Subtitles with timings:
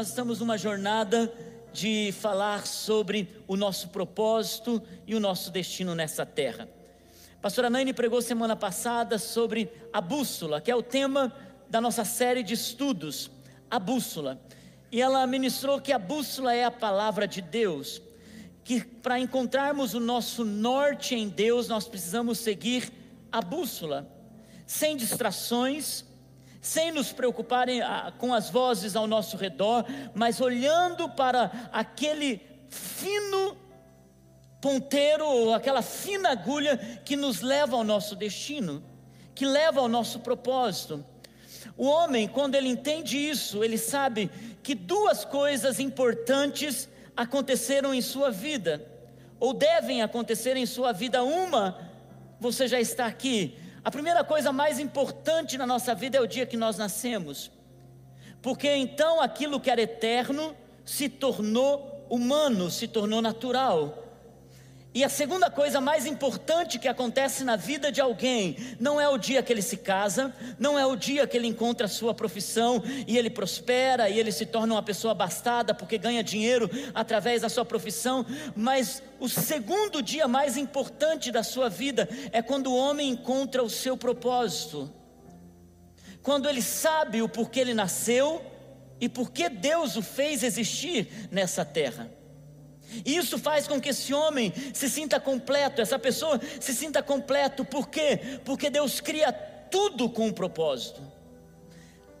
[0.00, 1.30] nós estamos numa jornada
[1.74, 6.66] de falar sobre o nosso propósito e o nosso destino nessa terra.
[7.42, 11.30] Pastora Naine pregou semana passada sobre a bússola, que é o tema
[11.68, 13.30] da nossa série de estudos,
[13.70, 14.40] a bússola.
[14.90, 18.00] E ela ministrou que a bússola é a palavra de Deus,
[18.64, 22.90] que para encontrarmos o nosso norte em Deus, nós precisamos seguir
[23.30, 24.10] a bússola,
[24.66, 26.06] sem distrações,
[26.60, 33.56] sem nos preocuparem ah, com as vozes ao nosso redor, mas olhando para aquele fino
[34.60, 38.82] ponteiro ou aquela fina agulha que nos leva ao nosso destino,
[39.34, 41.04] que leva ao nosso propósito.
[41.76, 44.30] O homem, quando ele entende isso, ele sabe
[44.62, 48.86] que duas coisas importantes aconteceram em sua vida,
[49.38, 51.22] ou devem acontecer em sua vida.
[51.22, 51.90] Uma,
[52.38, 56.46] você já está aqui, a primeira coisa mais importante na nossa vida é o dia
[56.46, 57.50] que nós nascemos,
[58.42, 64.09] porque então aquilo que era eterno se tornou humano, se tornou natural.
[64.92, 69.16] E a segunda coisa mais importante que acontece na vida de alguém não é o
[69.16, 72.82] dia que ele se casa, não é o dia que ele encontra a sua profissão
[73.06, 77.48] e ele prospera e ele se torna uma pessoa abastada porque ganha dinheiro através da
[77.48, 83.10] sua profissão, mas o segundo dia mais importante da sua vida é quando o homem
[83.10, 84.92] encontra o seu propósito.
[86.20, 88.44] Quando ele sabe o porquê ele nasceu
[89.00, 92.10] e por que Deus o fez existir nessa terra.
[93.04, 97.88] Isso faz com que esse homem se sinta completo, essa pessoa se sinta completo, por
[97.88, 98.40] quê?
[98.44, 101.00] Porque Deus cria tudo com um propósito.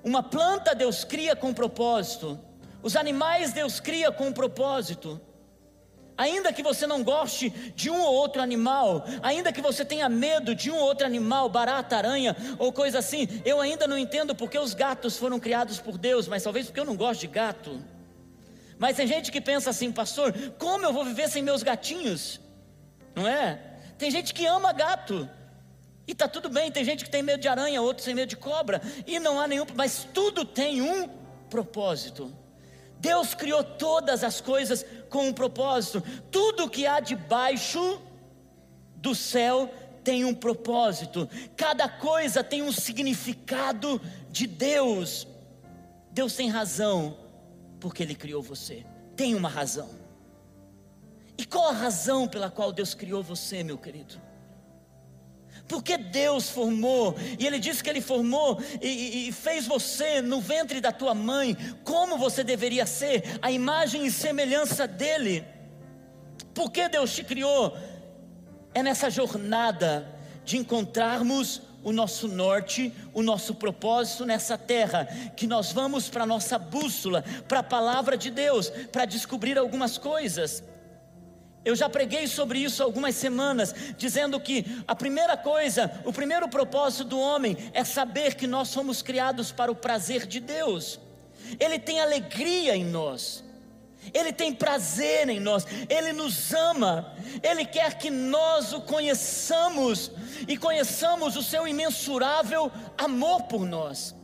[0.02, 2.38] Uma planta Deus cria com um propósito,
[2.82, 5.20] os animais Deus cria com um propósito.
[6.16, 10.54] Ainda que você não goste de um ou outro animal, ainda que você tenha medo
[10.54, 14.58] de um ou outro animal, barata, aranha ou coisa assim, eu ainda não entendo porque
[14.58, 17.82] os gatos foram criados por Deus, mas talvez porque eu não gosto de gato.
[18.80, 22.40] Mas tem gente que pensa assim, pastor, como eu vou viver sem meus gatinhos?
[23.14, 23.60] Não é?
[23.98, 25.28] Tem gente que ama gato.
[26.06, 28.38] E tá tudo bem, tem gente que tem medo de aranha, outros tem medo de
[28.38, 31.06] cobra, e não há nenhum, mas tudo tem um
[31.50, 32.34] propósito.
[32.98, 36.02] Deus criou todas as coisas com um propósito.
[36.30, 38.00] Tudo que há debaixo
[38.96, 39.70] do céu
[40.02, 41.28] tem um propósito.
[41.54, 45.26] Cada coisa tem um significado de Deus.
[46.10, 47.19] Deus tem razão
[47.80, 48.84] porque Ele criou você.
[49.16, 49.88] Tem uma razão.
[51.36, 54.20] E qual a razão pela qual Deus criou você, meu querido?
[55.66, 60.80] Porque Deus formou, e Ele disse que Ele formou e, e, fez você no ventre
[60.80, 65.44] da tua mãe, como você deveria ser, a imagem e semelhança dEle.
[66.52, 67.76] Porque Deus te criou?
[68.74, 70.12] É nessa jornada
[70.44, 76.26] de encontrarmos o nosso norte, o nosso propósito nessa terra, que nós vamos para a
[76.26, 80.62] nossa bússola, para a palavra de Deus, para descobrir algumas coisas.
[81.64, 87.04] Eu já preguei sobre isso algumas semanas, dizendo que a primeira coisa, o primeiro propósito
[87.04, 90.98] do homem é saber que nós somos criados para o prazer de Deus.
[91.58, 93.44] Ele tem alegria em nós.
[94.12, 100.10] Ele tem prazer em nós, Ele nos ama, Ele quer que nós o conheçamos
[100.48, 104.14] e conheçamos o seu imensurável amor por nós.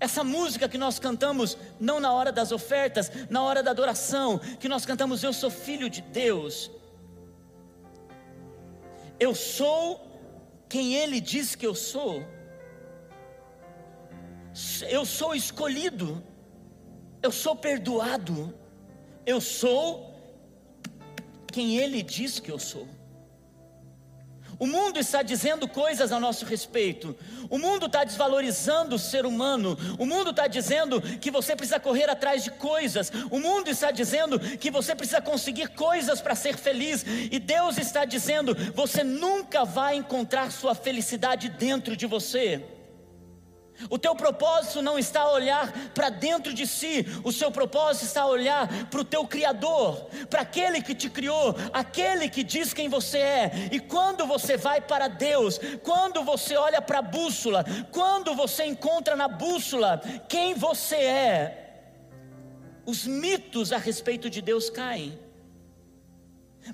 [0.00, 4.68] Essa música que nós cantamos, não na hora das ofertas, na hora da adoração, que
[4.68, 6.70] nós cantamos, Eu sou filho de Deus,
[9.18, 10.10] eu sou
[10.70, 12.24] quem Ele diz que eu sou,
[14.88, 16.24] eu sou escolhido,
[17.22, 18.58] eu sou perdoado,
[19.26, 20.14] eu sou
[21.52, 22.86] quem Ele diz que eu sou.
[24.60, 27.16] O mundo está dizendo coisas a nosso respeito.
[27.48, 29.76] O mundo está desvalorizando o ser humano.
[29.98, 33.10] O mundo está dizendo que você precisa correr atrás de coisas.
[33.30, 37.06] O mundo está dizendo que você precisa conseguir coisas para ser feliz.
[37.32, 42.62] E Deus está dizendo: você nunca vai encontrar sua felicidade dentro de você.
[43.88, 48.22] O teu propósito não está a olhar para dentro de si, o seu propósito está
[48.22, 52.88] a olhar para o teu Criador, para aquele que te criou, aquele que diz quem
[52.88, 53.68] você é.
[53.72, 59.16] E quando você vai para Deus, quando você olha para a bússola, quando você encontra
[59.16, 61.60] na bússola quem você é,
[62.84, 65.18] os mitos a respeito de Deus caem.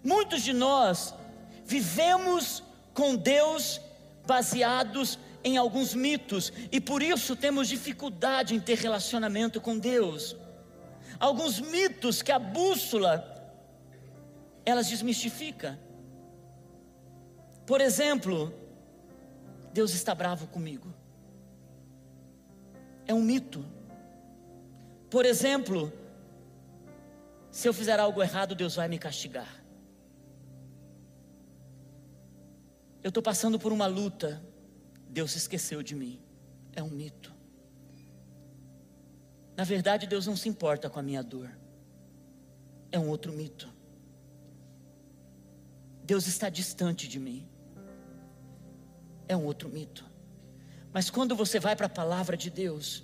[0.03, 1.15] Muitos de nós
[1.65, 2.63] vivemos
[2.95, 3.81] com Deus
[4.27, 10.37] baseados em alguns mitos e por isso temos dificuldade em ter relacionamento com Deus.
[11.21, 13.25] Alguns mitos que a bússola
[14.65, 15.79] elas desmistifica.
[17.65, 18.53] Por exemplo,
[19.73, 20.93] Deus está bravo comigo.
[23.07, 23.65] É um mito.
[25.09, 25.93] Por exemplo,
[27.53, 29.65] se eu fizer algo errado, Deus vai me castigar.
[33.01, 34.43] Eu estou passando por uma luta,
[35.17, 36.21] Deus esqueceu de mim.
[36.75, 37.33] É um mito.
[39.57, 41.51] Na verdade, Deus não se importa com a minha dor.
[42.93, 43.67] É um outro mito.
[46.05, 47.49] Deus está distante de mim.
[49.27, 50.05] É um outro mito.
[50.93, 53.03] Mas quando você vai para a palavra de Deus,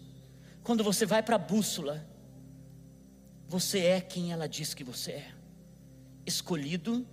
[0.62, 2.06] quando você vai para a bússola,
[3.48, 5.34] você é quem ela diz que você é:
[6.26, 7.06] escolhido,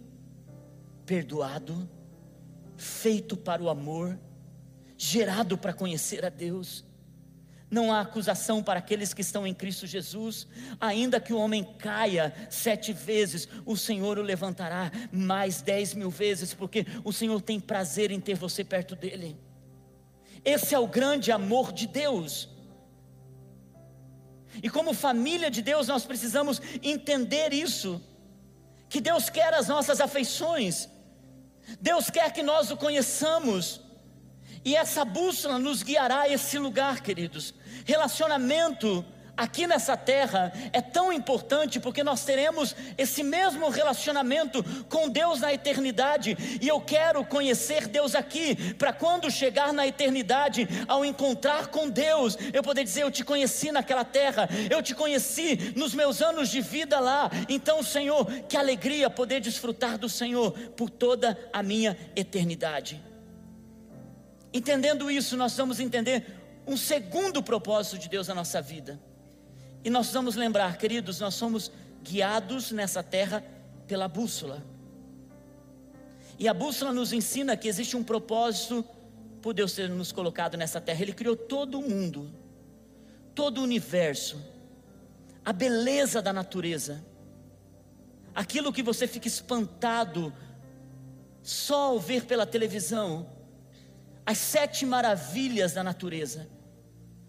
[1.06, 1.90] perdoado,
[2.76, 4.20] feito para o amor,
[5.02, 6.84] gerado para conhecer a Deus.
[7.72, 10.46] Não há acusação para aqueles que estão em Cristo Jesus,
[10.80, 16.54] ainda que o homem caia sete vezes, o Senhor o levantará mais dez mil vezes,
[16.54, 19.38] porque o Senhor tem prazer em ter você perto dele.
[20.44, 22.50] Esse é o grande amor de Deus.
[24.62, 28.02] E como família de Deus, nós precisamos entender isso:
[28.90, 30.90] que Deus quer as nossas afeições,
[31.80, 33.82] Deus quer que nós o conheçamos,
[34.64, 37.54] e essa bússola nos guiará a esse lugar, queridos.
[37.86, 39.06] Relacionamento
[39.40, 45.54] aqui nessa terra é tão importante porque nós teremos esse mesmo relacionamento com Deus na
[45.54, 51.90] eternidade, e eu quero conhecer Deus aqui, para quando chegar na eternidade, ao encontrar com
[51.90, 56.50] Deus, eu poder dizer: Eu te conheci naquela terra, eu te conheci nos meus anos
[56.50, 57.32] de vida lá.
[57.48, 63.09] Então, Senhor, que alegria poder desfrutar do Senhor por toda a minha eternidade.
[64.54, 66.26] Entendendo isso, nós vamos entender
[66.66, 69.00] um segundo propósito de Deus na nossa vida.
[69.84, 71.72] E nós vamos lembrar, queridos, nós somos
[72.04, 73.44] guiados nessa terra
[73.88, 74.64] pela bússola.
[76.38, 78.86] E a bússola nos ensina que existe um propósito
[79.42, 81.02] por Deus ter nos colocado nessa terra.
[81.02, 82.32] Ele criou todo o mundo,
[83.36, 84.42] todo o universo,
[85.44, 87.04] a beleza da natureza,
[88.34, 90.34] aquilo que você fica espantado
[91.42, 93.28] só ao ver pela televisão,
[94.30, 96.48] as sete maravilhas da natureza,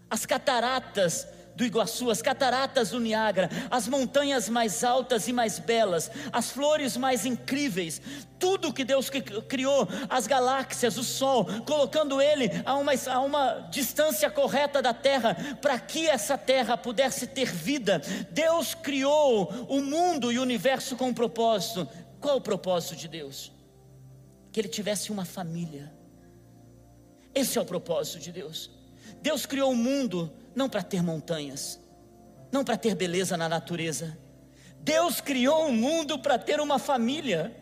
[0.07, 6.11] as cataratas do Iguaçu, as cataratas do Niágara, as montanhas mais altas e mais belas,
[6.31, 7.99] as flores mais incríveis,
[8.37, 14.29] tudo que Deus criou, as galáxias, o Sol, colocando ele a uma, a uma distância
[14.29, 17.99] correta da Terra, para que essa Terra pudesse ter vida.
[18.29, 21.89] Deus criou o mundo e o universo com um propósito.
[22.19, 23.51] Qual o propósito de Deus?
[24.51, 25.99] Que ele tivesse uma família.
[27.33, 28.69] Esse é o propósito de Deus.
[29.21, 31.79] Deus criou o mundo não para ter montanhas,
[32.51, 34.17] não para ter beleza na natureza.
[34.79, 37.55] Deus criou o mundo para ter uma família.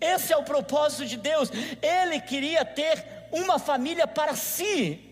[0.00, 1.50] Esse é o propósito de Deus.
[1.82, 5.08] Ele queria ter uma família para si.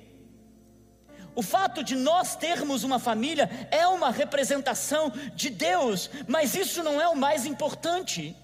[1.35, 7.01] O fato de nós termos uma família é uma representação de Deus, mas isso não
[7.01, 8.37] é o mais importante.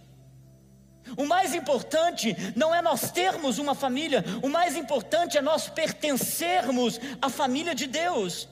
[1.17, 7.01] O mais importante não é nós termos uma família, o mais importante é nós pertencermos
[7.21, 8.49] à família de Deus.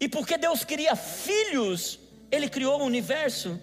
[0.00, 1.98] E porque Deus queria filhos,
[2.30, 3.60] Ele criou o universo.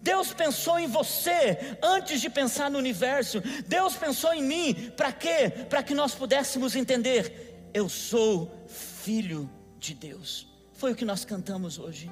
[0.00, 3.40] Deus pensou em você antes de pensar no universo.
[3.66, 5.50] Deus pensou em mim, para quê?
[5.68, 10.46] Para que nós pudéssemos entender: eu sou filho de Deus.
[10.74, 12.10] Foi o que nós cantamos hoje.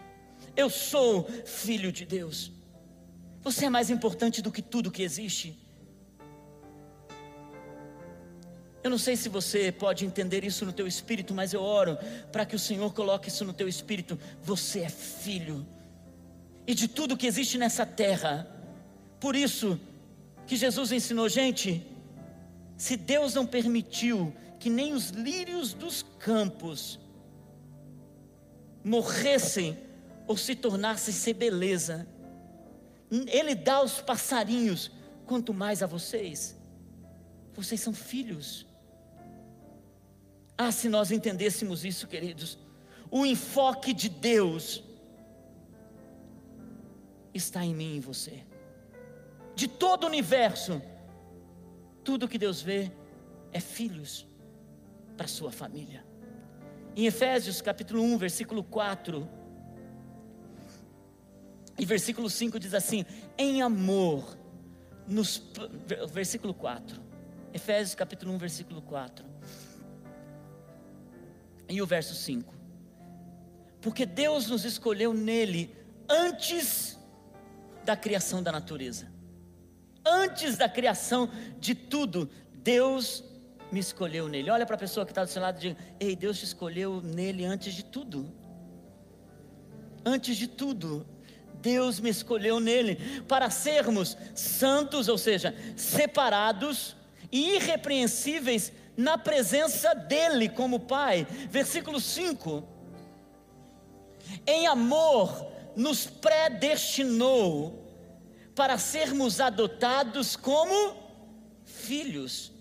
[0.57, 2.51] Eu sou filho de Deus.
[3.43, 5.59] Você é mais importante do que tudo que existe.
[8.83, 11.97] Eu não sei se você pode entender isso no teu espírito, mas eu oro
[12.33, 14.19] para que o Senhor coloque isso no teu espírito.
[14.43, 15.67] Você é filho.
[16.67, 18.49] E de tudo que existe nessa terra.
[19.21, 19.79] Por isso
[20.47, 21.87] que Jesus ensinou, gente,
[22.77, 26.99] se Deus não permitiu que nem os lírios dos campos
[28.85, 29.79] morressem
[30.27, 32.07] ou se tornassem ser beleza,
[33.29, 34.91] ele dá aos passarinhos,
[35.27, 36.59] quanto mais a vocês.
[37.53, 38.67] Vocês são filhos.
[40.57, 42.59] Ah, se nós entendêssemos isso, queridos,
[43.11, 44.83] o enfoque de Deus
[47.35, 48.45] está em mim e em você.
[49.55, 50.81] De todo o universo,
[52.03, 52.91] tudo que Deus vê
[53.53, 54.27] é filhos
[55.17, 56.05] para sua família.
[56.97, 59.29] Em Efésios capítulo 1, versículo 4,
[61.83, 63.05] e versículo 5 diz assim:
[63.37, 64.39] em amor,
[65.05, 65.43] nos,
[66.13, 67.03] versículo 4,
[67.53, 69.27] Efésios capítulo 1, versículo 4.
[71.69, 72.55] E o verso 5:
[73.81, 75.75] Porque Deus nos escolheu nele
[76.09, 76.97] antes
[77.85, 79.11] da criação da natureza,
[80.07, 83.25] antes da criação de tudo, Deus
[83.73, 84.51] me escolheu nele.
[84.51, 87.01] Olha para a pessoa que está do seu lado e diga: Ei, Deus te escolheu
[87.03, 88.33] nele antes de tudo.
[90.05, 91.05] Antes de tudo,
[91.63, 92.97] Deus me escolheu nele
[93.29, 96.97] para sermos santos, ou seja, separados
[97.31, 101.27] e irrepreensíveis na presença dele como Pai.
[101.49, 102.69] Versículo 5.
[104.47, 107.83] Em amor nos predestinou
[108.55, 110.97] para sermos adotados como
[111.65, 112.53] filhos.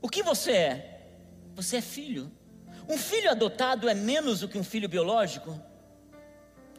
[0.00, 1.08] O que você é?
[1.54, 2.30] Você é filho.
[2.88, 5.58] Um filho adotado é menos do que um filho biológico?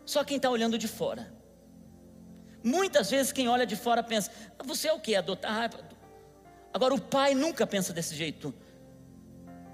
[0.05, 1.33] Só quem está olhando de fora.
[2.63, 5.15] Muitas vezes quem olha de fora pensa: ah, você é o que?
[5.15, 5.69] Adotar?
[6.73, 8.53] Agora o pai nunca pensa desse jeito.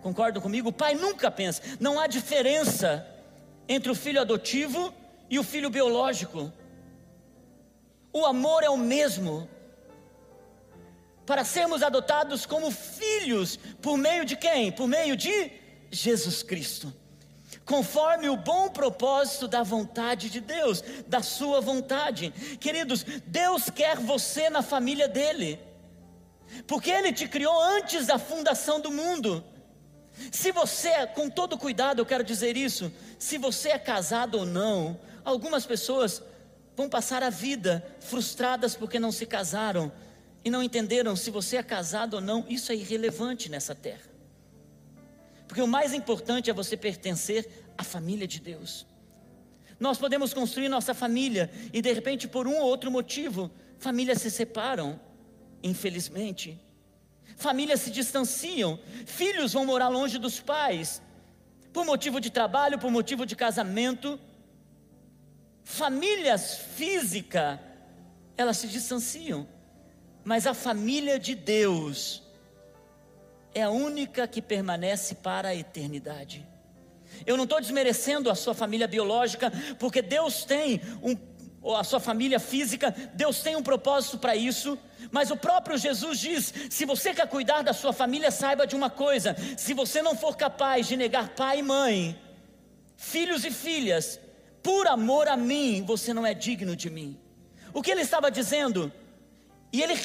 [0.01, 0.69] Concordam comigo?
[0.69, 1.61] O pai nunca pensa.
[1.79, 3.05] Não há diferença
[3.67, 4.93] entre o filho adotivo
[5.29, 6.51] e o filho biológico.
[8.11, 9.47] O amor é o mesmo.
[11.25, 14.71] Para sermos adotados como filhos, por meio de quem?
[14.71, 15.51] Por meio de
[15.91, 16.91] Jesus Cristo.
[17.69, 22.31] Conforme o bom propósito da vontade de Deus, da sua vontade.
[22.59, 25.59] Queridos, Deus quer você na família dele.
[26.65, 29.43] Porque ele te criou antes da fundação do mundo.
[30.31, 34.99] Se você, com todo cuidado, eu quero dizer isso, se você é casado ou não,
[35.23, 36.23] algumas pessoas
[36.75, 39.91] vão passar a vida frustradas porque não se casaram
[40.43, 44.08] e não entenderam se você é casado ou não, isso é irrelevante nessa terra.
[45.49, 48.87] Porque o mais importante é você pertencer à família de Deus.
[49.77, 54.31] Nós podemos construir nossa família e de repente, por um ou outro motivo, famílias se
[54.31, 54.97] separam,
[55.61, 56.57] infelizmente.
[57.35, 61.01] Famílias se distanciam, filhos vão morar longe dos pais,
[61.73, 64.17] por motivo de trabalho, por motivo de casamento,
[65.71, 67.61] Famílias física,
[68.35, 69.47] elas se distanciam,
[70.25, 72.23] mas a família de Deus
[73.53, 76.47] é a única que permanece para a eternidade.
[77.25, 81.15] Eu não estou desmerecendo a sua família biológica, porque Deus tem um,
[81.61, 84.77] ou a sua família física, Deus tem um propósito para isso,
[85.11, 88.89] mas o próprio Jesus diz: se você quer cuidar da sua família, saiba de uma
[88.89, 92.19] coisa: se você não for capaz de negar pai e mãe,
[92.95, 94.19] filhos e filhas,
[94.63, 97.19] por amor a mim, você não é digno de mim.
[97.73, 98.91] O que ele estava dizendo?
[99.71, 99.95] E ele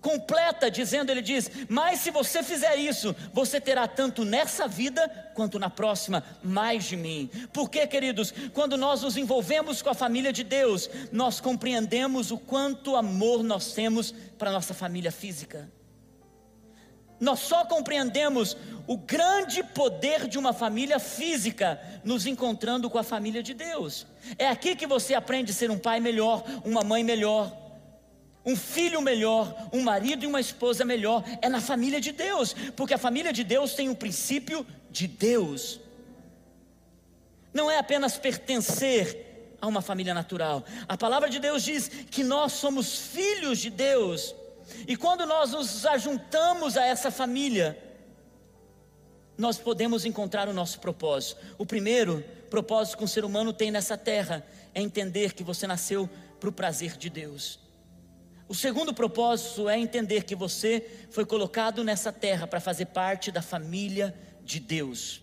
[0.00, 5.58] completa dizendo, ele diz: "Mas se você fizer isso, você terá tanto nessa vida quanto
[5.58, 7.30] na próxima mais de mim".
[7.52, 12.96] Porque, queridos, quando nós nos envolvemos com a família de Deus, nós compreendemos o quanto
[12.96, 15.70] amor nós temos para nossa família física.
[17.20, 23.42] Nós só compreendemos o grande poder de uma família física nos encontrando com a família
[23.42, 24.06] de Deus.
[24.38, 27.52] É aqui que você aprende a ser um pai melhor, uma mãe melhor,
[28.44, 31.22] um filho melhor, um marido e uma esposa melhor.
[31.42, 35.06] É na família de Deus, porque a família de Deus tem o um princípio de
[35.06, 35.80] Deus.
[37.52, 40.64] Não é apenas pertencer a uma família natural.
[40.88, 44.34] A palavra de Deus diz que nós somos filhos de Deus.
[44.86, 47.76] E quando nós nos ajuntamos a essa família,
[49.36, 51.40] nós podemos encontrar o nosso propósito.
[51.56, 56.08] O primeiro propósito que um ser humano tem nessa terra é entender que você nasceu
[56.40, 57.58] para o prazer de Deus.
[58.48, 63.42] O segundo propósito é entender que você foi colocado nessa terra para fazer parte da
[63.42, 65.22] família de Deus.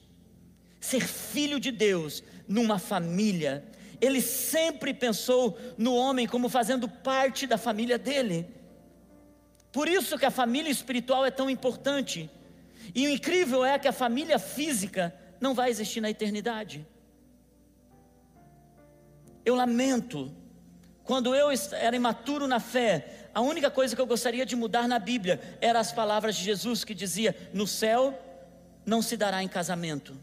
[0.79, 3.65] Ser filho de Deus numa família.
[3.99, 8.47] Ele sempre pensou no homem como fazendo parte da família dele.
[9.71, 12.29] Por isso que a família espiritual é tão importante.
[12.93, 16.85] E o incrível é que a família física não vai existir na eternidade.
[19.43, 20.31] Eu lamento,
[21.05, 24.97] quando eu era imaturo na fé, a única coisa que eu gostaria de mudar na
[24.97, 28.17] Bíblia eram as palavras de Jesus que dizia: No céu
[28.85, 30.17] não se dará em casamento.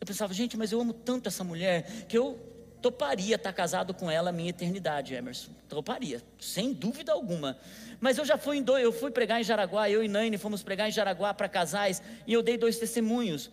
[0.00, 2.38] Eu pensava, gente, mas eu amo tanto essa mulher que eu
[2.80, 5.50] toparia estar casado com ela a minha eternidade, Emerson.
[5.68, 7.58] Toparia, sem dúvida alguma.
[8.00, 10.62] Mas eu já fui em dois, eu fui pregar em Jaraguá, eu e Naine fomos
[10.62, 13.50] pregar em Jaraguá para casais e eu dei dois testemunhos.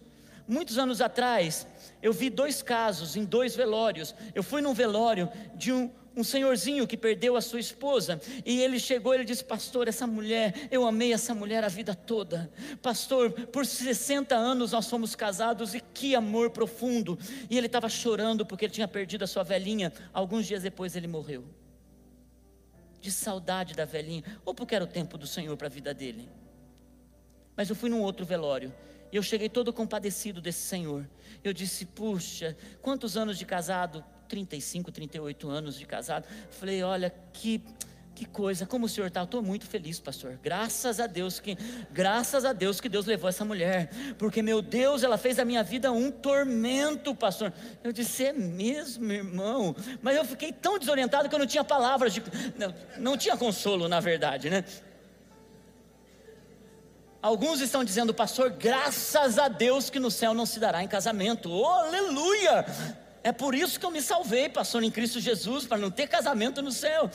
[0.48, 1.68] Muitos anos atrás,
[2.02, 4.16] eu vi dois casos em dois velórios.
[4.34, 8.80] Eu fui num velório de um, um senhorzinho que perdeu a sua esposa, e ele
[8.80, 12.52] chegou ele disse: Pastor, essa mulher, eu amei essa mulher a vida toda.
[12.82, 17.18] Pastor, por 60 anos nós fomos casados e que amor profundo.
[17.50, 19.94] E ele estava chorando porque ele tinha perdido a sua velhinha.
[20.12, 21.46] Alguns dias depois ele morreu
[23.00, 26.28] de saudade da velhinha, ou porque era o tempo do Senhor para a vida dele.
[27.56, 28.74] Mas eu fui num outro velório,
[29.12, 31.08] e eu cheguei todo compadecido desse senhor.
[31.44, 34.04] Eu disse: Puxa, quantos anos de casado?
[34.28, 36.26] 35, 38 anos de casado.
[36.52, 37.62] Falei: Olha, que
[38.18, 39.22] Que coisa, como o senhor está?
[39.22, 40.40] Estou muito feliz, pastor.
[40.42, 41.56] Graças a Deus que,
[41.92, 45.62] graças a Deus que Deus levou essa mulher, porque meu Deus, ela fez a minha
[45.62, 47.54] vida um tormento, pastor.
[47.84, 49.76] Eu disse, é mesmo, irmão.
[50.02, 52.24] Mas eu fiquei tão desorientado que eu não tinha palavras de,
[52.58, 54.64] não, não tinha consolo, na verdade, né?
[57.22, 61.52] Alguns estão dizendo, pastor, graças a Deus que no céu não se dará em casamento.
[61.52, 62.66] Oh, aleluia!
[63.24, 66.62] É por isso que eu me salvei, pastor, em Cristo Jesus, para não ter casamento
[66.62, 67.10] no céu.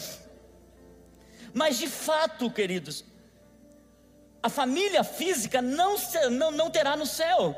[1.55, 3.05] Mas de fato, queridos,
[4.43, 5.97] a família física não,
[6.31, 7.57] não, não terá no céu,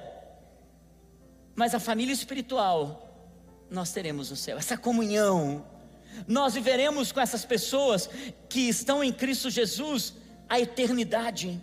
[1.55, 3.01] mas a família espiritual
[3.71, 5.65] nós teremos no céu, essa comunhão.
[6.29, 8.09] Nós viveremos com essas pessoas
[8.49, 10.15] que estão em Cristo Jesus
[10.49, 11.61] a eternidade.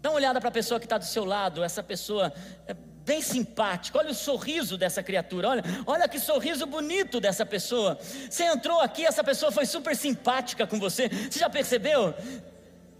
[0.00, 2.32] Dá uma olhada para a pessoa que está do seu lado, essa pessoa
[2.66, 2.74] é
[3.10, 3.98] bem simpática.
[3.98, 5.48] Olha o sorriso dessa criatura.
[5.48, 7.98] Olha, olha que sorriso bonito dessa pessoa.
[8.30, 11.08] Você entrou aqui, essa pessoa foi super simpática com você.
[11.08, 12.14] Você já percebeu?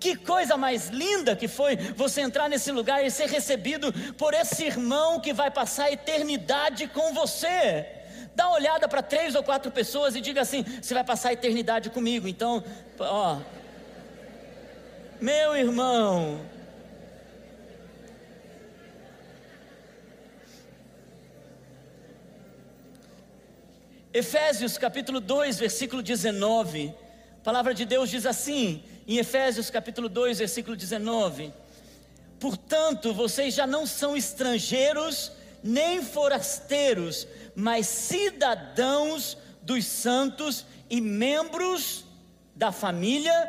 [0.01, 4.65] Que coisa mais linda que foi você entrar nesse lugar e ser recebido por esse
[4.65, 7.87] irmão que vai passar a eternidade com você.
[8.35, 11.35] Dá uma olhada para três ou quatro pessoas e diga assim: você vai passar a
[11.35, 12.27] eternidade comigo.
[12.27, 12.65] Então,
[12.99, 13.39] ó,
[15.21, 16.41] meu irmão,
[24.13, 26.93] Efésios capítulo 2, versículo 19.
[27.37, 31.53] A palavra de Deus diz assim, em Efésios capítulo 2, versículo 19:
[32.41, 35.31] Portanto, vocês já não são estrangeiros
[35.63, 42.05] nem forasteiros, mas cidadãos dos santos e membros
[42.57, 43.49] da família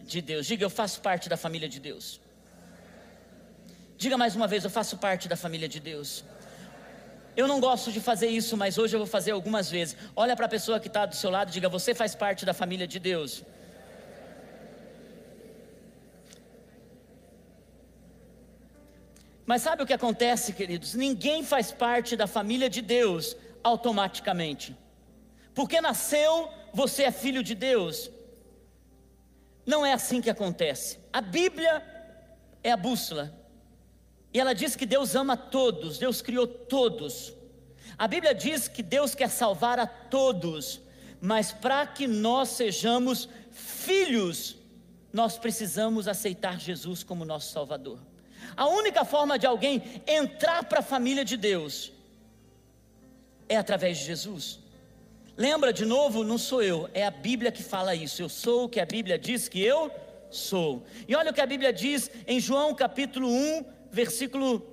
[0.00, 0.46] de Deus.
[0.46, 2.20] Diga, eu faço parte da família de Deus.
[3.96, 6.24] Diga mais uma vez, eu faço parte da família de Deus.
[7.36, 9.96] Eu não gosto de fazer isso, mas hoje eu vou fazer algumas vezes.
[10.14, 12.52] Olha para a pessoa que está do seu lado e diga: Você faz parte da
[12.52, 13.42] família de Deus.
[19.46, 20.94] Mas sabe o que acontece, queridos?
[20.94, 24.76] Ninguém faz parte da família de Deus automaticamente.
[25.54, 28.10] Porque nasceu, você é filho de Deus.
[29.66, 30.98] Não é assim que acontece.
[31.12, 31.82] A Bíblia
[32.62, 33.41] é a bússola.
[34.32, 37.34] E ela diz que Deus ama todos, Deus criou todos.
[37.98, 40.80] A Bíblia diz que Deus quer salvar a todos,
[41.20, 44.56] mas para que nós sejamos filhos,
[45.12, 47.98] nós precisamos aceitar Jesus como nosso Salvador.
[48.56, 51.92] A única forma de alguém entrar para a família de Deus
[53.48, 54.58] é através de Jesus.
[55.36, 58.22] Lembra de novo, não sou eu, é a Bíblia que fala isso.
[58.22, 59.90] Eu sou o que a Bíblia diz que eu
[60.30, 60.84] sou.
[61.06, 64.66] E olha o que a Bíblia diz em João capítulo 1, versículo.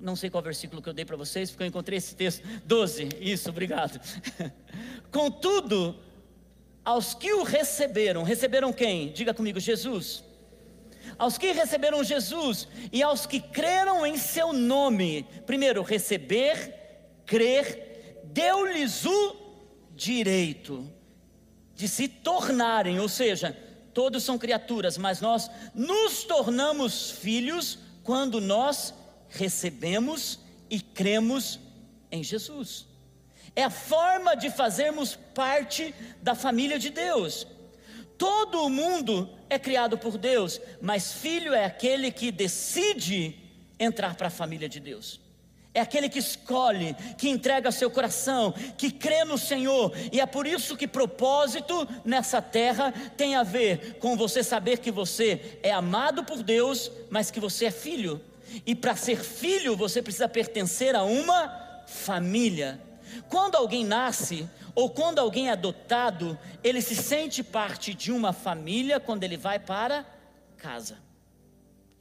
[0.00, 2.42] Não sei qual versículo que eu dei para vocês, porque eu encontrei esse texto.
[2.64, 4.00] 12, isso, obrigado.
[5.12, 5.96] Contudo,
[6.84, 9.12] aos que o receberam, receberam quem?
[9.12, 10.24] Diga comigo, Jesus.
[11.16, 16.74] Aos que receberam Jesus e aos que creram em seu nome, primeiro, receber,
[17.24, 19.36] crer, deu-lhes o
[19.94, 20.90] direito
[21.74, 23.56] de se tornarem, ou seja,
[23.94, 28.94] todos são criaturas, mas nós nos tornamos filhos quando nós
[29.28, 31.60] recebemos e cremos
[32.10, 32.86] em Jesus.
[33.54, 37.46] É a forma de fazermos parte da família de Deus.
[38.16, 43.36] Todo mundo é criado por Deus, mas filho é aquele que decide
[43.78, 45.21] entrar para a família de Deus.
[45.74, 50.46] É aquele que escolhe, que entrega seu coração, que crê no Senhor, e é por
[50.46, 56.24] isso que propósito nessa terra tem a ver com você saber que você é amado
[56.24, 58.20] por Deus, mas que você é filho.
[58.66, 62.78] E para ser filho, você precisa pertencer a uma família.
[63.30, 69.00] Quando alguém nasce, ou quando alguém é adotado, ele se sente parte de uma família
[69.00, 70.04] quando ele vai para
[70.58, 70.98] casa.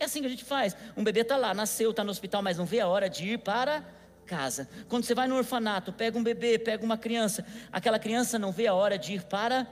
[0.02, 0.76] É assim que a gente faz.
[0.98, 3.38] Um bebê está lá, nasceu, está no hospital, mas não vê a hora de ir
[3.38, 3.86] para
[4.26, 4.68] casa.
[4.90, 8.66] Quando você vai no orfanato, pega um bebê, pega uma criança, aquela criança não vê
[8.66, 9.68] a hora de ir para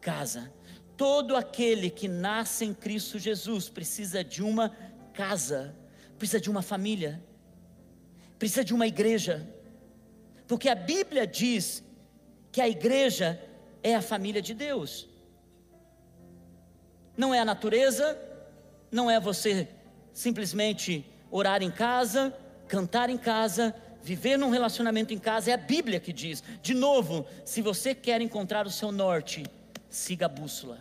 [0.00, 0.50] casa.
[0.96, 4.74] Todo aquele que nasce em Cristo Jesus precisa de uma
[5.12, 5.76] casa,
[6.16, 7.22] precisa de uma família,
[8.38, 9.46] precisa de uma igreja,
[10.48, 11.84] porque a Bíblia diz
[12.50, 13.38] que a igreja
[13.82, 15.06] é a família de Deus,
[17.14, 18.18] não é a natureza,
[18.94, 19.68] não é você
[20.14, 22.32] simplesmente orar em casa,
[22.68, 26.42] cantar em casa, viver num relacionamento em casa, é a Bíblia que diz.
[26.62, 29.44] De novo, se você quer encontrar o seu norte,
[29.90, 30.78] siga a bússola.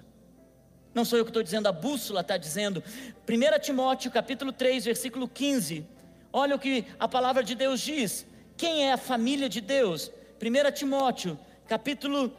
[0.94, 2.84] Não sou eu que estou dizendo, a bússola está dizendo.
[3.28, 5.84] 1 Timóteo capítulo 3, versículo 15.
[6.32, 8.26] Olha o que a palavra de Deus diz.
[8.56, 10.12] Quem é a família de Deus?
[10.40, 12.32] 1 Timóteo capítulo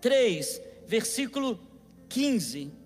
[0.00, 1.58] 3, versículo
[2.08, 2.77] 15.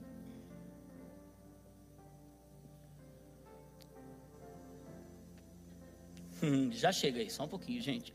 [6.43, 8.13] Hum, já chega aí, só um pouquinho, gente.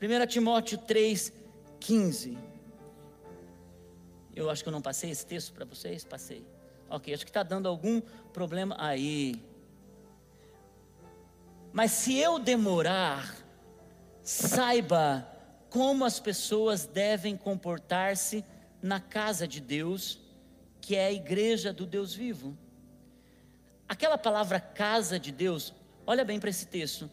[0.00, 1.32] 1 Timóteo 3,
[1.80, 2.36] 15.
[4.34, 6.04] Eu acho que eu não passei esse texto para vocês?
[6.04, 6.46] Passei.
[6.88, 8.00] Ok, acho que está dando algum
[8.32, 9.42] problema aí.
[11.72, 13.36] Mas se eu demorar,
[14.22, 15.26] saiba
[15.70, 18.44] como as pessoas devem comportar-se
[18.82, 20.18] na casa de Deus,
[20.80, 22.56] que é a igreja do Deus vivo.
[23.88, 25.72] Aquela palavra casa de Deus,
[26.06, 27.08] olha bem para esse texto.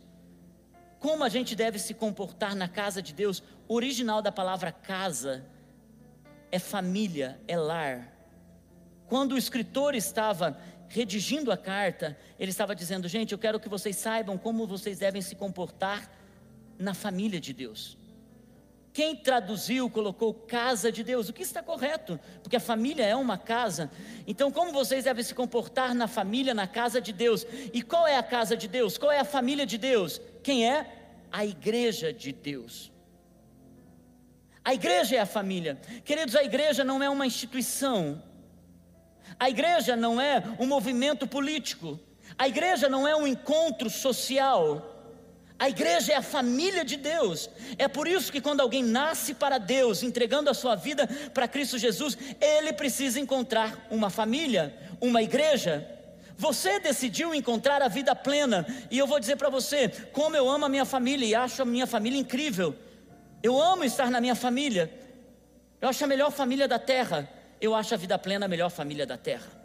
[0.99, 3.43] Como a gente deve se comportar na casa de Deus?
[3.67, 5.45] O original da palavra casa
[6.51, 8.13] é família, é lar.
[9.07, 10.57] Quando o escritor estava
[10.89, 15.21] redigindo a carta, ele estava dizendo: gente, eu quero que vocês saibam como vocês devem
[15.21, 16.10] se comportar
[16.79, 17.97] na família de Deus.
[18.97, 23.38] Quem traduziu colocou casa de Deus, o que está correto, porque a família é uma
[23.38, 23.91] casa.
[24.25, 27.45] Então, como vocês devem se comportar na família, na casa de Deus?
[27.71, 28.97] E qual é a casa de Deus?
[28.97, 30.19] Qual é a família de Deus?
[30.47, 30.86] Quem é?
[31.29, 32.89] A igreja de Deus.
[34.63, 35.77] A igreja é a família.
[36.05, 38.23] Queridos, a igreja não é uma instituição.
[39.38, 41.99] A igreja não é um movimento político.
[42.38, 45.19] A igreja não é um encontro social.
[45.60, 47.49] A igreja é a família de Deus.
[47.77, 51.77] É por isso que quando alguém nasce para Deus, entregando a sua vida para Cristo
[51.77, 55.96] Jesus, ele precisa encontrar uma família, uma igreja.
[56.38, 60.65] Você decidiu encontrar a vida plena, e eu vou dizer para você, como eu amo
[60.65, 62.76] a minha família e acho a minha família incrível.
[63.41, 64.91] Eu amo estar na minha família.
[65.82, 67.28] Eu acho a melhor família da terra.
[67.60, 69.56] Eu acho a vida plena a melhor família da terra.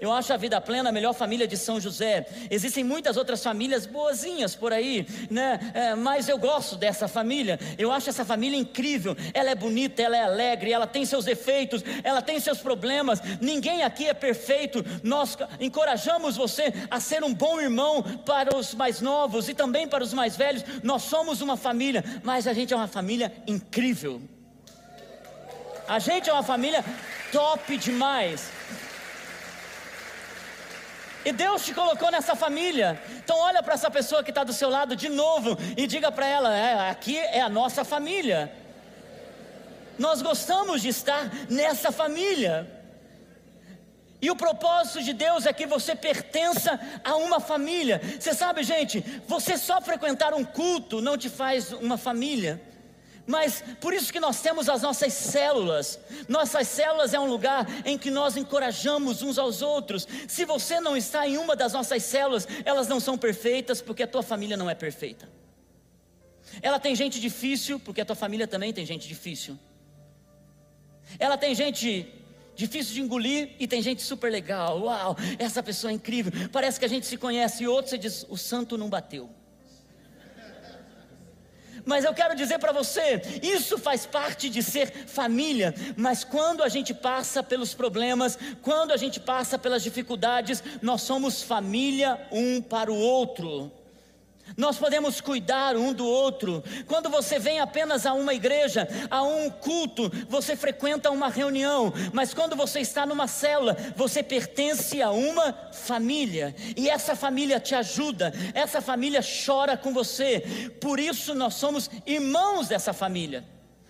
[0.00, 2.26] Eu acho a vida plena a melhor família de São José.
[2.50, 5.58] Existem muitas outras famílias boazinhas por aí, né?
[5.74, 7.58] É, mas eu gosto dessa família.
[7.76, 9.16] Eu acho essa família incrível.
[9.34, 13.20] Ela é bonita, ela é alegre, ela tem seus defeitos, ela tem seus problemas.
[13.40, 14.84] Ninguém aqui é perfeito.
[15.02, 20.04] Nós encorajamos você a ser um bom irmão para os mais novos e também para
[20.04, 20.64] os mais velhos.
[20.82, 24.22] Nós somos uma família, mas a gente é uma família incrível.
[25.88, 26.84] A gente é uma família
[27.32, 28.50] top demais.
[31.28, 32.98] E Deus te colocou nessa família.
[33.22, 36.26] Então olha para essa pessoa que está do seu lado de novo e diga para
[36.26, 38.50] ela: é, aqui é a nossa família.
[39.98, 42.66] Nós gostamos de estar nessa família.
[44.22, 48.00] E o propósito de Deus é que você pertença a uma família.
[48.18, 52.58] Você sabe, gente, você só frequentar um culto não te faz uma família.
[53.28, 56.00] Mas por isso que nós temos as nossas células.
[56.26, 60.08] Nossas células é um lugar em que nós encorajamos uns aos outros.
[60.26, 64.06] Se você não está em uma das nossas células, elas não são perfeitas porque a
[64.06, 65.28] tua família não é perfeita.
[66.62, 69.58] Ela tem gente difícil porque a tua família também tem gente difícil.
[71.18, 72.10] Ela tem gente
[72.56, 74.80] difícil de engolir e tem gente super legal.
[74.80, 76.32] Uau, essa pessoa é incrível.
[76.50, 79.28] Parece que a gente se conhece e outro você diz: o santo não bateu.
[81.88, 86.68] Mas eu quero dizer para você, isso faz parte de ser família, mas quando a
[86.68, 92.92] gente passa pelos problemas, quando a gente passa pelas dificuldades, nós somos família um para
[92.92, 93.72] o outro.
[94.56, 96.62] Nós podemos cuidar um do outro.
[96.86, 102.32] Quando você vem apenas a uma igreja, a um culto, você frequenta uma reunião, mas
[102.32, 108.32] quando você está numa célula, você pertence a uma família, e essa família te ajuda,
[108.54, 110.40] essa família chora com você.
[110.80, 113.44] Por isso nós somos irmãos dessa família.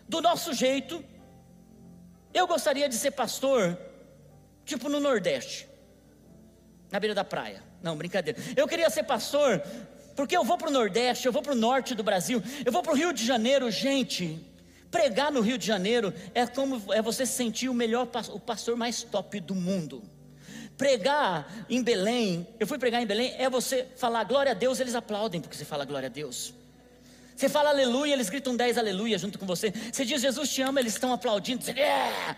[0.08, 1.04] Do nosso jeito,
[2.32, 3.78] eu gostaria de ser pastor,
[4.64, 5.68] tipo no Nordeste,
[6.90, 7.62] na beira da praia.
[7.82, 8.40] Não, brincadeira.
[8.56, 9.62] Eu queria ser pastor
[10.18, 12.82] porque eu vou para o Nordeste, eu vou para o Norte do Brasil, eu vou
[12.82, 14.44] para o Rio de Janeiro, gente.
[14.90, 19.04] Pregar no Rio de Janeiro é como é você sentir o melhor, o pastor mais
[19.04, 20.02] top do mundo.
[20.76, 24.96] Pregar em Belém, eu fui pregar em Belém, é você falar glória a Deus, eles
[24.96, 26.52] aplaudem porque você fala glória a Deus.
[27.36, 29.70] Você fala aleluia, eles gritam dez aleluia junto com você.
[29.70, 31.62] Você diz Jesus te ama, eles estão aplaudindo.
[31.62, 32.34] Você, é!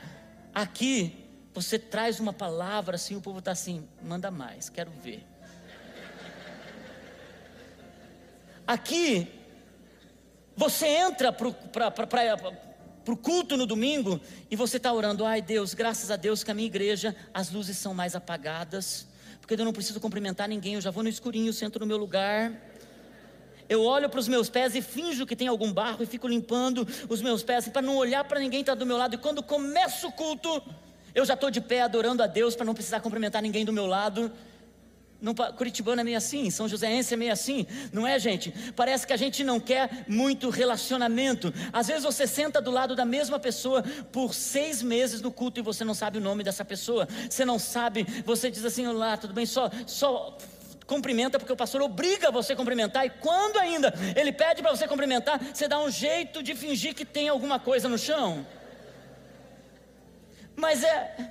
[0.55, 1.16] Aqui,
[1.55, 5.30] você traz uma palavra assim, o povo está assim, manda mais, quero ver.
[8.70, 9.26] Aqui,
[10.54, 11.48] você entra para
[13.09, 16.54] o culto no domingo e você está orando, ai Deus, graças a Deus que a
[16.54, 19.09] minha igreja, as luzes são mais apagadas,
[19.40, 22.52] porque eu não preciso cumprimentar ninguém, eu já vou no escurinho, sento no meu lugar.
[23.68, 26.87] Eu olho para os meus pés e finjo que tem algum barro e fico limpando
[27.09, 29.16] os meus pés para não olhar para ninguém que está do meu lado.
[29.16, 30.62] E quando começa o culto,
[31.12, 33.87] eu já estou de pé adorando a Deus para não precisar cumprimentar ninguém do meu
[33.87, 34.30] lado.
[35.20, 38.54] No Curitibano é meio assim, São Joséense é meio assim, não é, gente?
[38.74, 41.52] Parece que a gente não quer muito relacionamento.
[41.72, 45.62] Às vezes você senta do lado da mesma pessoa por seis meses no culto e
[45.62, 47.06] você não sabe o nome dessa pessoa.
[47.28, 49.44] Você não sabe, você diz assim: Olá, tudo bem?
[49.44, 50.38] Só, só
[50.87, 54.88] cumprimenta, porque o pastor obriga você a cumprimentar, e quando ainda ele pede para você
[54.88, 58.44] cumprimentar, você dá um jeito de fingir que tem alguma coisa no chão.
[60.56, 61.30] Mas é,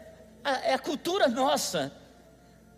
[0.64, 1.92] é a cultura nossa.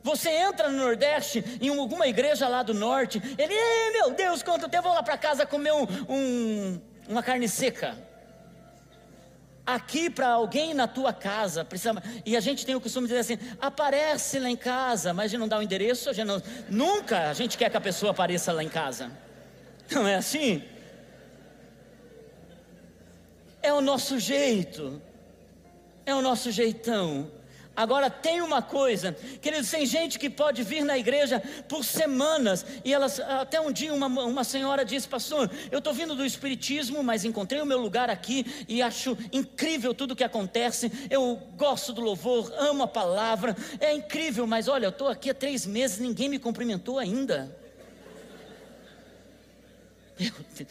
[0.03, 3.53] Você entra no Nordeste, em alguma igreja lá do Norte, ele,
[3.91, 7.97] meu Deus, quanto tempo, vou lá para casa comer um, um, uma carne seca.
[9.63, 13.33] Aqui para alguém na tua casa, precisa, e a gente tem o costume de dizer
[13.35, 16.41] assim: aparece lá em casa, mas a gente não dá o endereço, a gente não,
[16.67, 19.11] nunca a gente quer que a pessoa apareça lá em casa.
[19.91, 20.63] Não é assim?
[23.61, 24.99] É o nosso jeito,
[26.05, 27.29] é o nosso jeitão.
[27.75, 32.93] Agora tem uma coisa, queridos, tem gente que pode vir na igreja por semanas, e
[32.93, 37.23] elas, até um dia uma, uma senhora disse, pastor, eu estou vindo do Espiritismo, mas
[37.23, 42.01] encontrei o meu lugar aqui e acho incrível tudo o que acontece, eu gosto do
[42.01, 46.27] louvor, amo a palavra, é incrível, mas olha, eu estou aqui há três meses, ninguém
[46.27, 47.60] me cumprimentou ainda.
[50.27, 50.65] Eu,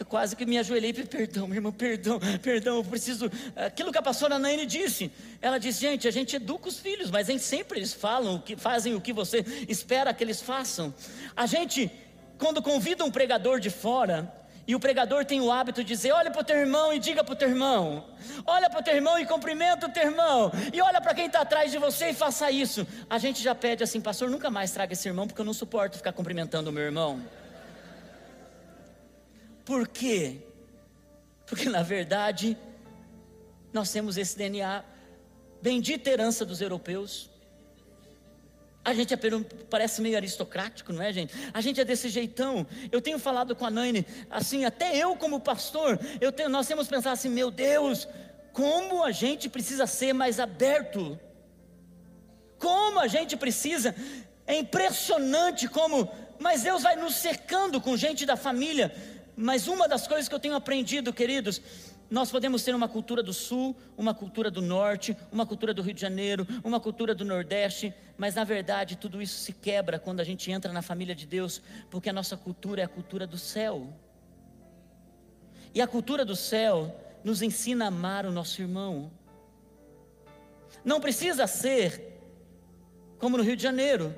[0.00, 3.30] eu quase que me ajoelhei e perdão, meu irmão, perdão, perdão, eu preciso.
[3.54, 7.28] Aquilo que a pastora Naine disse, ela disse, gente, a gente educa os filhos, mas
[7.28, 10.94] nem sempre eles falam, que fazem o que você espera que eles façam.
[11.36, 11.90] A gente,
[12.38, 14.32] quando convida um pregador de fora,
[14.66, 17.22] e o pregador tem o hábito de dizer: olha para o teu irmão e diga
[17.22, 18.04] para o teu irmão,
[18.46, 21.40] olha para o teu irmão e cumprimenta o teu irmão, e olha para quem está
[21.40, 22.86] atrás de você e faça isso.
[23.08, 25.96] A gente já pede assim, pastor, nunca mais traga esse irmão, porque eu não suporto
[25.98, 27.20] ficar cumprimentando o meu irmão.
[29.64, 30.38] Por quê?
[31.46, 32.56] Porque na verdade,
[33.72, 34.84] nós temos esse DNA,
[35.62, 37.30] bendita herança dos europeus.
[38.84, 39.18] A gente é,
[39.70, 41.34] parece meio aristocrático, não é, gente?
[41.54, 42.66] A gente é desse jeitão.
[42.92, 46.86] Eu tenho falado com a Naine, assim, até eu como pastor, eu tenho, nós temos
[46.86, 48.06] pensado assim, meu Deus,
[48.52, 51.18] como a gente precisa ser mais aberto.
[52.58, 53.94] Como a gente precisa.
[54.46, 58.94] É impressionante como, mas Deus vai nos cercando com gente da família
[59.36, 61.60] mas uma das coisas que eu tenho aprendido, queridos,
[62.10, 65.94] nós podemos ter uma cultura do sul, uma cultura do norte, uma cultura do Rio
[65.94, 70.24] de Janeiro, uma cultura do nordeste, mas na verdade tudo isso se quebra quando a
[70.24, 73.92] gente entra na família de Deus, porque a nossa cultura é a cultura do céu.
[75.74, 76.94] E a cultura do céu
[77.24, 79.10] nos ensina a amar o nosso irmão.
[80.84, 82.20] Não precisa ser
[83.18, 84.14] como no Rio de Janeiro.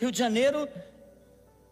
[0.00, 0.68] Rio de Janeiro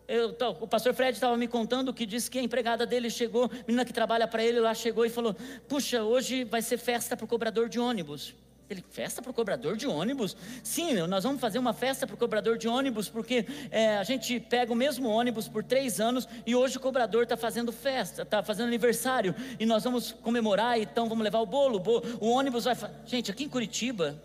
[0.08, 3.84] eu, o pastor Fred estava me contando que disse que a empregada dele chegou, menina
[3.84, 5.34] que trabalha para ele lá chegou e falou:
[5.68, 8.34] Puxa, hoje vai ser festa para o cobrador de ônibus.
[8.68, 10.36] Ele, festa para o cobrador de ônibus?
[10.62, 14.40] Sim, nós vamos fazer uma festa para o cobrador de ônibus, porque é, a gente
[14.40, 18.42] pega o mesmo ônibus por três anos e hoje o cobrador está fazendo festa, está
[18.42, 22.64] fazendo aniversário, e nós vamos comemorar, então vamos levar o bolo, o, bolo, o ônibus
[22.64, 22.76] vai.
[23.06, 24.20] Gente, aqui em Curitiba,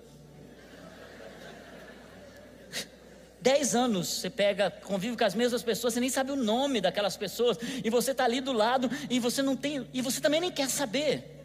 [3.42, 7.18] Dez anos você pega, convive com as mesmas pessoas, você nem sabe o nome daquelas
[7.18, 10.52] pessoas, e você está ali do lado e você não tem, e você também nem
[10.52, 11.40] quer saber.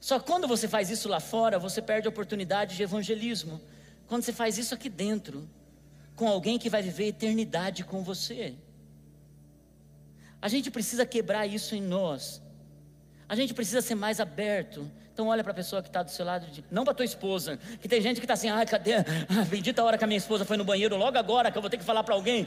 [0.00, 3.60] Só quando você faz isso lá fora, você perde a oportunidade de evangelismo.
[4.06, 5.46] Quando você faz isso aqui dentro,
[6.16, 8.54] com alguém que vai viver eternidade com você.
[10.40, 12.42] A gente precisa quebrar isso em nós.
[13.28, 14.90] A gente precisa ser mais aberto.
[15.20, 17.86] Então olha para a pessoa que está do seu lado, não para tua esposa, que
[17.86, 18.94] tem gente que está assim, ah, cadê?
[18.94, 21.70] Ah, bendita hora que a minha esposa foi no banheiro, logo agora que eu vou
[21.70, 22.46] ter que falar para alguém.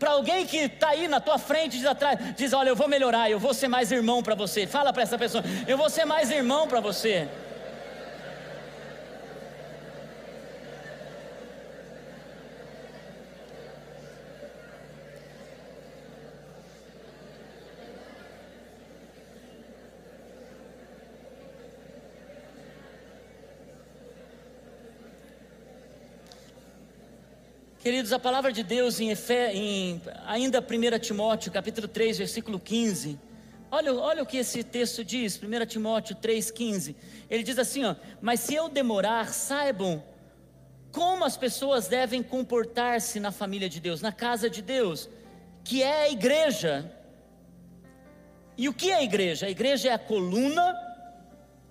[0.00, 3.30] Para alguém que está aí na tua frente, diz atrás, diz, olha, eu vou melhorar,
[3.30, 4.66] eu vou ser mais irmão para você.
[4.66, 7.28] Fala para essa pessoa, eu vou ser mais irmão para você.
[27.86, 33.16] Queridos, a palavra de Deus em, Efe, em ainda 1 Timóteo, capítulo 3, versículo 15.
[33.70, 36.96] Olha, olha o que esse texto diz, 1 Timóteo 3,15.
[37.30, 40.02] Ele diz assim: ó, Mas se eu demorar, saibam
[40.90, 45.08] como as pessoas devem comportar-se na família de Deus, na casa de Deus,
[45.62, 46.92] que é a igreja.
[48.58, 49.46] E o que é a igreja?
[49.46, 50.74] A igreja é a coluna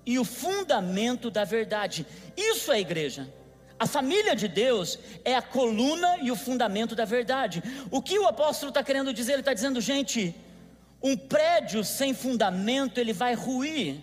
[0.06, 2.08] e o fundamento da verdade.
[2.38, 3.28] Isso é a igreja.
[3.86, 7.62] A família de Deus é a coluna e o fundamento da verdade.
[7.92, 9.34] O que o apóstolo está querendo dizer?
[9.34, 10.34] Ele está dizendo, gente,
[11.04, 14.02] um prédio sem fundamento ele vai ruir.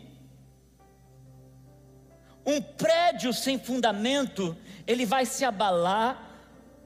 [2.46, 6.30] Um prédio sem fundamento, ele vai se abalar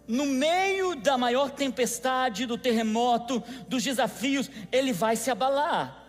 [0.08, 6.02] no meio da maior tempestade, do terremoto, dos desafios, ele vai se abalar.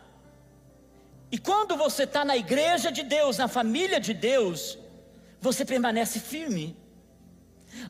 [1.30, 4.78] E quando você está na igreja de Deus, na família de Deus,
[5.42, 6.76] você permanece firme.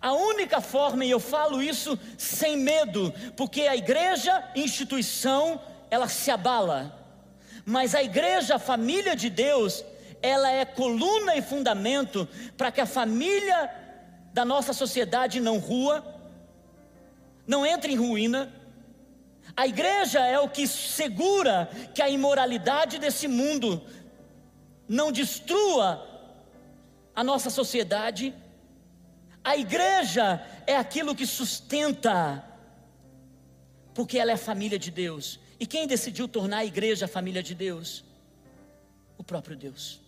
[0.02, 6.30] A única forma, e eu falo isso sem medo, porque a igreja, instituição, ela se
[6.30, 6.94] abala,
[7.66, 9.84] mas a igreja, a família de Deus,
[10.22, 13.70] ela é coluna e fundamento para que a família
[14.34, 16.04] da nossa sociedade não rua,
[17.46, 18.52] não entre em ruína.
[19.56, 23.82] A igreja é o que segura que a imoralidade desse mundo
[24.88, 26.17] não destrua
[27.18, 28.32] a nossa sociedade.
[29.44, 32.46] A igreja é aquilo que sustenta,
[33.96, 35.40] porque ela é a família de Deus.
[35.60, 38.04] E quem decidiu tornar a igreja a família de Deus?
[39.18, 40.00] O próprio Deus,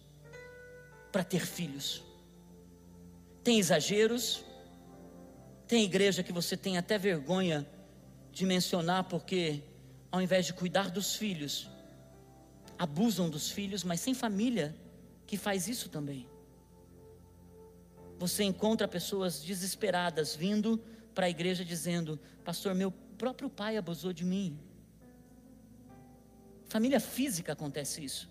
[1.12, 2.04] para ter filhos.
[3.44, 4.46] Tem exageros,
[5.68, 7.68] tem igreja que você tem até vergonha
[8.32, 9.64] de mencionar, porque
[10.12, 11.68] ao invés de cuidar dos filhos,
[12.78, 14.76] abusam dos filhos, mas sem família
[15.26, 16.28] que faz isso também.
[18.20, 20.78] Você encontra pessoas desesperadas vindo
[21.16, 24.60] para a igreja dizendo: Pastor, meu próprio pai abusou de mim.
[26.68, 28.30] Família física acontece isso.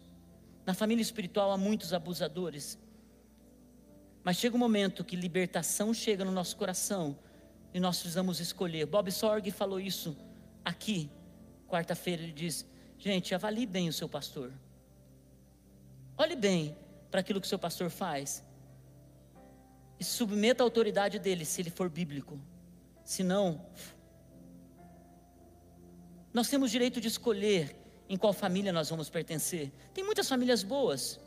[0.66, 2.78] Na família espiritual há muitos abusadores.
[4.22, 7.18] Mas chega um momento que libertação chega no nosso coração
[7.72, 8.84] e nós precisamos escolher.
[8.84, 10.14] Bob Sorg falou isso
[10.62, 11.10] aqui,
[11.66, 12.22] quarta-feira.
[12.22, 12.66] Ele diz:
[12.98, 14.52] Gente, avalie bem o seu pastor.
[16.14, 16.76] Olhe bem
[17.10, 18.46] para aquilo que o seu pastor faz.
[19.98, 22.38] E submeta a autoridade dele, se ele for bíblico.
[23.04, 23.64] Se não,
[26.32, 27.74] nós temos direito de escolher
[28.08, 29.72] em qual família nós vamos pertencer.
[29.92, 31.18] Tem muitas famílias boas.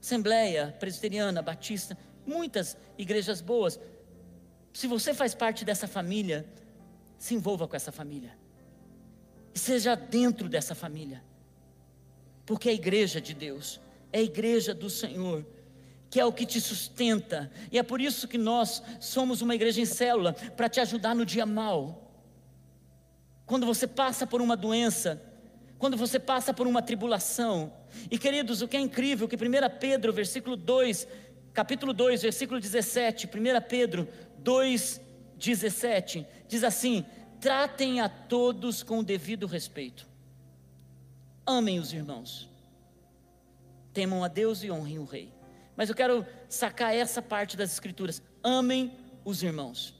[0.00, 3.78] Assembleia, Presbiteriana, Batista, muitas igrejas boas.
[4.72, 6.46] Se você faz parte dessa família,
[7.18, 8.36] se envolva com essa família.
[9.54, 11.22] E seja dentro dessa família.
[12.46, 13.80] Porque é a igreja de Deus,
[14.12, 15.46] é a igreja do Senhor,
[16.12, 17.50] que é o que te sustenta.
[17.72, 21.24] E é por isso que nós somos uma igreja em célula para te ajudar no
[21.24, 22.12] dia mal.
[23.46, 25.22] Quando você passa por uma doença,
[25.78, 27.72] quando você passa por uma tribulação.
[28.10, 29.38] E queridos, o que é incrível, que 1
[29.80, 31.08] Pedro, versículo 2,
[31.54, 33.30] capítulo 2, versículo 17, 1
[33.66, 34.06] Pedro
[34.40, 35.00] 2,
[35.38, 37.06] 17, diz assim:
[37.40, 40.06] tratem a todos com o devido respeito,
[41.46, 42.50] amem os irmãos,
[43.94, 45.41] temam a Deus e honrem o Rei.
[45.76, 49.94] Mas eu quero sacar essa parte das Escrituras: amem os irmãos.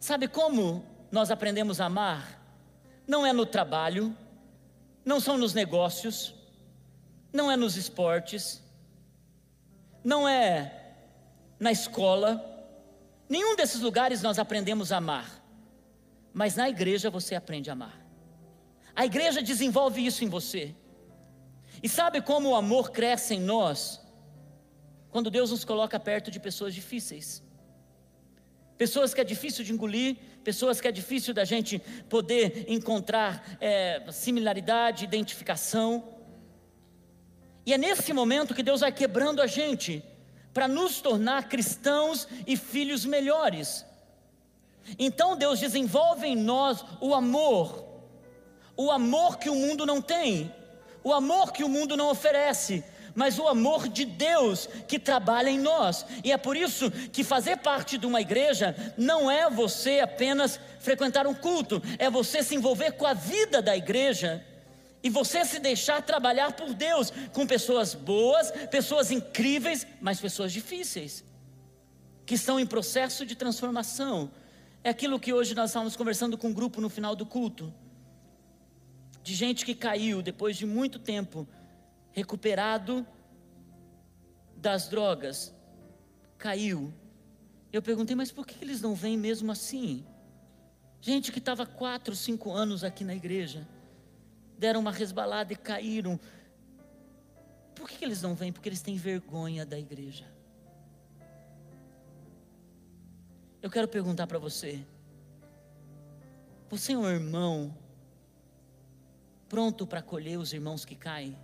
[0.00, 2.42] Sabe como nós aprendemos a amar?
[3.06, 4.16] não é no trabalho,
[5.04, 6.34] não são nos negócios,
[7.32, 8.62] não é nos esportes,
[10.04, 10.94] não é
[11.58, 12.42] na escola,
[13.28, 15.42] nenhum desses lugares nós aprendemos a amar,
[16.32, 18.00] mas na igreja você aprende a amar.
[18.94, 20.74] A igreja desenvolve isso em você.
[21.82, 24.00] E sabe como o amor cresce em nós?
[25.10, 27.42] Quando Deus nos coloca perto de pessoas difíceis
[28.82, 34.02] pessoas que é difícil de engolir, pessoas que é difícil da gente poder encontrar é,
[34.10, 36.02] similaridade, identificação.
[37.64, 40.04] E é nesse momento que Deus vai quebrando a gente
[40.52, 43.86] para nos tornar cristãos e filhos melhores.
[44.98, 47.86] Então Deus desenvolve em nós o amor,
[48.76, 50.52] o amor que o mundo não tem,
[51.04, 52.84] o amor que o mundo não oferece,
[53.14, 56.06] mas o amor de Deus que trabalha em nós.
[56.24, 61.26] E é por isso que fazer parte de uma igreja não é você apenas frequentar
[61.26, 64.44] um culto, é você se envolver com a vida da igreja.
[65.04, 71.24] E você se deixar trabalhar por Deus com pessoas boas, pessoas incríveis, mas pessoas difíceis,
[72.24, 74.30] que estão em processo de transformação.
[74.84, 77.74] É aquilo que hoje nós estávamos conversando com um grupo no final do culto,
[79.22, 81.46] de gente que caiu depois de muito tempo
[82.12, 83.06] recuperado
[84.56, 85.54] das drogas,
[86.36, 86.92] caiu.
[87.72, 90.04] Eu perguntei, mas por que eles não vêm mesmo assim?
[91.00, 93.66] Gente que estava quatro, cinco anos aqui na igreja,
[94.58, 96.18] deram uma resbalada e caíram.
[97.74, 98.52] Por que eles não vêm?
[98.52, 100.26] Porque eles têm vergonha da igreja.
[103.60, 104.84] Eu quero perguntar para você:
[106.68, 107.76] você é um irmão
[109.52, 111.36] pronto para acolher os irmãos que caem?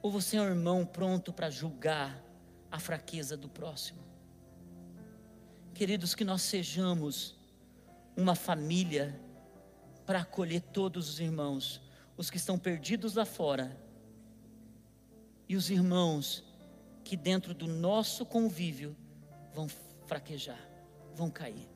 [0.00, 2.16] Ou você é um irmão pronto para julgar
[2.70, 3.98] a fraqueza do próximo?
[5.74, 7.36] Queridos, que nós sejamos
[8.16, 9.20] uma família
[10.06, 11.82] para acolher todos os irmãos,
[12.16, 13.76] os que estão perdidos lá fora
[15.48, 16.44] e os irmãos
[17.02, 18.96] que dentro do nosso convívio
[19.52, 19.66] vão
[20.06, 20.70] fraquejar,
[21.16, 21.68] vão cair.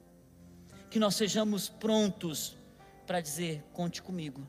[0.88, 2.56] Que nós sejamos prontos
[3.06, 4.46] para dizer: conte comigo.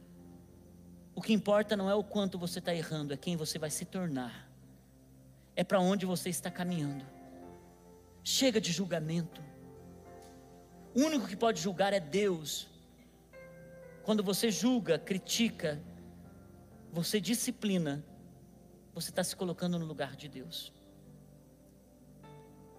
[1.13, 3.85] O que importa não é o quanto você está errando, é quem você vai se
[3.85, 4.49] tornar,
[5.55, 7.05] é para onde você está caminhando.
[8.23, 9.41] Chega de julgamento.
[10.93, 12.67] O único que pode julgar é Deus.
[14.03, 15.81] Quando você julga, critica,
[16.91, 18.03] você disciplina,
[18.93, 20.71] você está se colocando no lugar de Deus.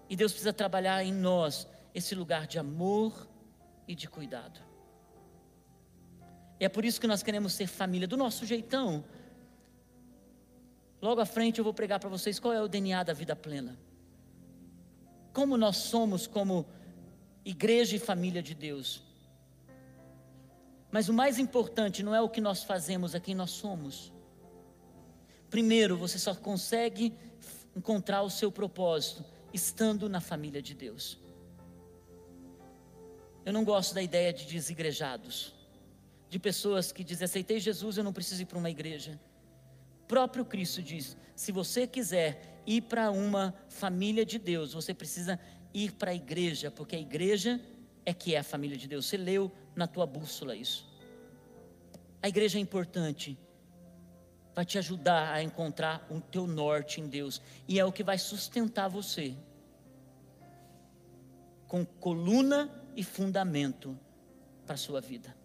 [0.09, 3.27] E Deus precisa trabalhar em nós esse lugar de amor
[3.87, 4.66] e de cuidado.
[6.59, 9.03] E é por isso que nós queremos ser família do nosso jeitão.
[11.01, 13.77] Logo à frente eu vou pregar para vocês qual é o DNA da vida plena.
[15.33, 16.65] Como nós somos como
[17.45, 19.03] igreja e família de Deus.
[20.91, 24.11] Mas o mais importante não é o que nós fazemos, é quem nós somos.
[25.49, 27.13] Primeiro, você só consegue
[27.75, 31.17] encontrar o seu propósito estando na família de Deus.
[33.45, 35.53] Eu não gosto da ideia de desigrejados,
[36.29, 39.19] de pessoas que dizem: aceitei Jesus, eu não preciso ir para uma igreja.
[40.03, 45.39] O próprio Cristo diz: se você quiser ir para uma família de Deus, você precisa
[45.73, 47.61] ir para a igreja, porque a igreja
[48.05, 49.05] é que é a família de Deus.
[49.05, 50.87] Você leu na tua bússola isso.
[52.21, 53.37] A igreja é importante,
[54.55, 58.17] vai te ajudar a encontrar o teu norte em Deus, e é o que vai
[58.17, 59.35] sustentar você
[61.67, 63.97] com coluna e fundamento
[64.65, 65.36] para a sua vida.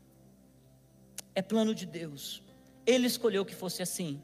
[1.34, 2.42] É plano de Deus.
[2.84, 4.22] Ele escolheu que fosse assim.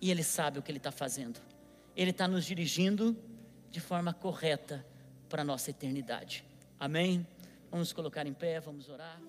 [0.00, 1.40] E Ele sabe o que Ele está fazendo.
[1.96, 3.16] Ele está nos dirigindo
[3.70, 4.84] de forma correta
[5.28, 6.44] para a nossa eternidade.
[6.78, 7.26] Amém?
[7.70, 9.20] Vamos colocar em pé, vamos orar.